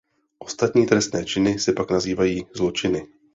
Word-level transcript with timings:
Ostatní 0.39 0.85
trestné 0.87 1.25
činy 1.25 1.59
se 1.59 1.73
pak 1.73 1.91
nazývají 1.91 2.47
zločiny. 2.53 3.07